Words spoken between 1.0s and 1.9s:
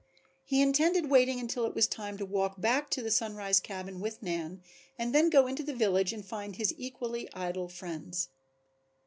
waiting until it was